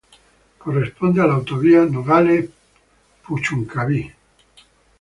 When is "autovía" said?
1.35-1.85